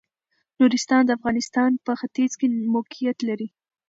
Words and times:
نورستان 0.59 1.01
د 1.05 1.09
افغانستان 1.17 1.71
په 1.85 1.91
ختيځ 1.99 2.31
کې 2.39 2.47
موقيعت 2.73 3.17
لري. 3.29 3.47